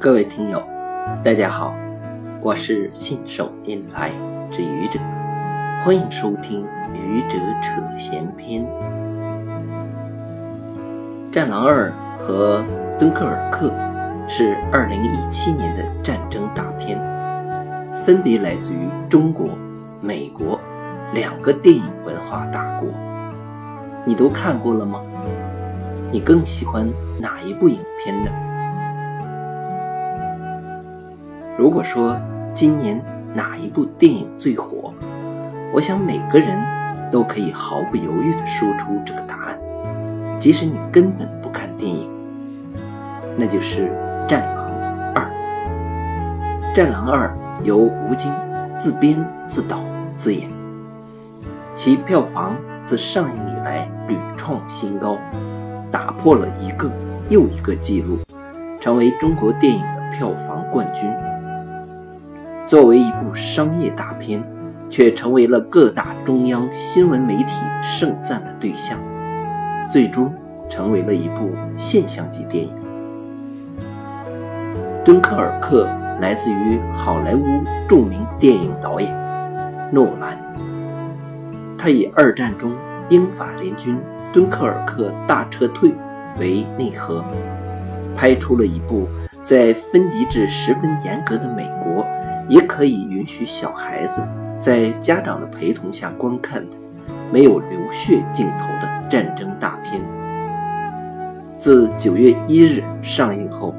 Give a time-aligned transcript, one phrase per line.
[0.00, 0.62] 各位听友，
[1.24, 1.74] 大家好，
[2.40, 4.12] 我是信手拈来
[4.48, 5.00] 之愚者，
[5.84, 6.64] 欢迎收听
[6.94, 8.64] 愚者扯闲篇。
[11.32, 11.92] 《战狼二》
[12.22, 12.58] 和
[12.96, 13.70] 《敦刻尔克》
[14.28, 16.96] 是2017年的战争大片，
[17.92, 19.48] 分别来自于中国、
[20.00, 20.60] 美国
[21.12, 22.88] 两个电影文化大国。
[24.04, 25.02] 你都看过了吗？
[26.12, 26.88] 你更喜欢
[27.20, 28.30] 哪一部影片呢？
[31.58, 32.16] 如果说
[32.54, 33.02] 今年
[33.34, 34.94] 哪一部电影最火，
[35.74, 36.56] 我想每个人
[37.10, 39.58] 都可以毫不犹豫地说出这个答案，
[40.38, 42.08] 即使你根本不看电影，
[43.36, 43.88] 那就是
[44.28, 44.70] 《战狼
[45.16, 45.24] 二》。
[46.76, 48.32] 《战狼二》由吴京
[48.78, 49.80] 自编自导
[50.14, 50.48] 自演，
[51.74, 55.18] 其票房自上映以来屡创新高，
[55.90, 56.88] 打破了一个
[57.28, 58.16] 又一个纪录，
[58.80, 61.10] 成为中国电影的票房冠军。
[62.68, 64.44] 作为一部商业大片，
[64.90, 68.98] 却成为了各大中央新闻媒体盛赞的对象，
[69.90, 70.30] 最终
[70.68, 72.70] 成为了一部现象级电影。
[75.02, 75.88] 《敦刻尔克》
[76.20, 77.42] 来自于好莱坞
[77.88, 79.10] 著名电影导演
[79.90, 80.36] 诺兰，
[81.78, 82.76] 他以二战中
[83.08, 83.98] 英法联军
[84.30, 85.90] 敦刻尔克大撤退
[86.38, 87.24] 为内核，
[88.14, 89.08] 拍出了一部
[89.42, 92.06] 在分级制十分严格的美国。
[92.48, 94.22] 也可以允许小孩子
[94.58, 96.76] 在家长的陪同下观看的
[97.30, 100.00] 没有流血镜头的战争大片。
[101.58, 103.74] 自九月一日上映后，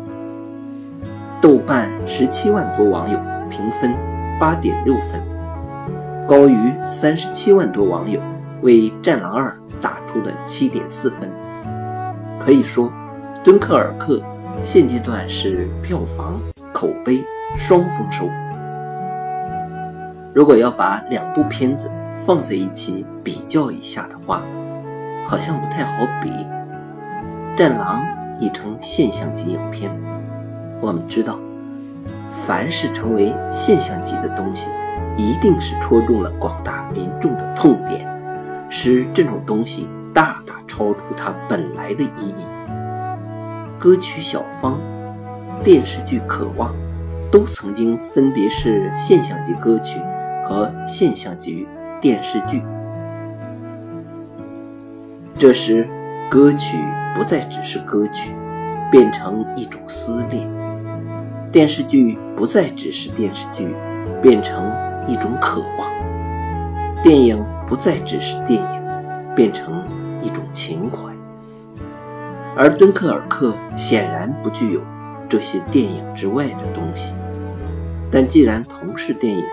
[1.41, 3.93] 豆瓣十七万多网友评分
[4.39, 5.21] 八点六分，
[6.27, 8.21] 高于三十七万多网友
[8.61, 9.49] 为《战狼二》
[9.81, 11.29] 打出的七点四分。
[12.37, 12.87] 可以说，
[13.43, 14.17] 《敦刻尔克》
[14.61, 16.39] 现阶段是票房、
[16.73, 17.23] 口碑
[17.57, 18.29] 双丰收。
[20.31, 21.89] 如果要把两部片子
[22.25, 24.43] 放在一起比较一下的话，
[25.27, 26.29] 好像不太好比。
[27.57, 27.99] 《战狼》
[28.39, 29.91] 已成现象级影片，
[30.79, 31.37] 我们知道，
[32.29, 34.69] 凡是成为现象级的东西，
[35.17, 38.07] 一定是戳中了广大民众的痛点，
[38.69, 42.45] 使这种东西大大超出它本来的意义。
[43.79, 44.79] 歌曲《小芳》、
[45.63, 46.69] 电视剧《渴望》，
[47.31, 49.99] 都曾经分别是现象级歌曲。
[50.49, 51.67] 和现象级
[52.01, 52.63] 电视剧，
[55.37, 55.87] 这时
[56.27, 56.79] 歌曲
[57.13, 58.31] 不再只是歌曲，
[58.89, 60.41] 变成一种撕裂；
[61.51, 63.71] 电视剧不再只是电视剧，
[64.23, 64.73] 变成
[65.07, 65.87] 一种渴望；
[67.03, 69.83] 电影不再只是电影，变成
[70.23, 71.13] 一种情怀。
[72.57, 74.81] 而敦刻尔克显然不具有
[75.29, 77.13] 这些电影之外的东西，
[78.11, 79.45] 但既然同是电影。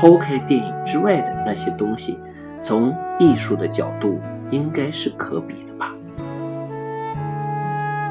[0.00, 2.20] 抛开电影之外的那些东西，
[2.62, 5.92] 从艺术的角度，应该是可比的吧。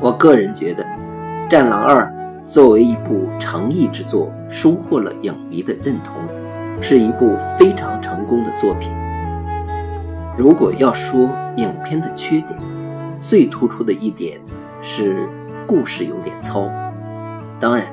[0.02, 0.84] 我个人觉得，
[1.48, 2.14] 《战狼二》
[2.46, 6.16] 作为一部诚意之作，收获了影迷的认同，
[6.82, 8.92] 是一部非常成功的作品。
[10.38, 12.60] 如果要说影片的缺点，
[13.22, 14.42] 最突出的一点
[14.82, 15.26] 是
[15.66, 16.70] 故事有点糙。
[17.62, 17.86] 当然，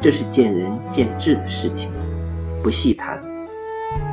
[0.00, 1.90] 这是见仁见智的事情，
[2.62, 3.20] 不细谈。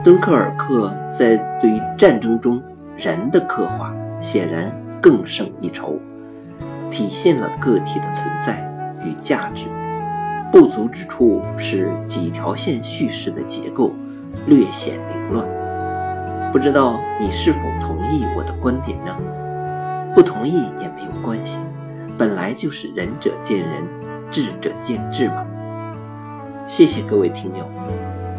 [0.03, 2.61] 敦刻尔克在对战争中
[2.95, 4.71] 人的刻画显然
[5.01, 5.99] 更胜一筹，
[6.89, 8.63] 体现了个体的存在
[9.03, 9.65] 与价值。
[10.51, 13.91] 不足之处是几条线叙事的结构
[14.45, 15.45] 略显凌乱。
[16.53, 19.15] 不知道你是否同意我的观点呢？
[20.15, 21.59] 不同意也没有关系，
[22.17, 23.83] 本来就是仁者见仁，
[24.31, 25.45] 智者见智嘛。
[26.65, 27.69] 谢谢各位听友。